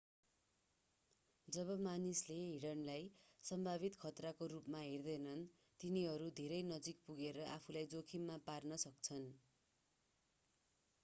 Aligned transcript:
जब 1.47 1.67
मानिसले 1.79 2.37
हिरणलाई 2.37 3.03
सम्भावित 3.43 3.99
खतराको 3.99 4.47
रूपमा 4.53 4.81
हेर्दैनन् 4.85 5.45
तिनीहरू 5.79 6.31
धेरै 6.41 6.59
नजिक 6.71 7.05
पुगरे 7.05 7.47
आफूलाई 7.51 7.91
जोखिममा 7.95 8.41
पार्न 8.45 8.83
सक्छन् 8.87 9.31